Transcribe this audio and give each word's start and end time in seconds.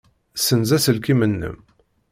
Ssenz 0.39 0.69
aselkim-nnem. 0.77 1.57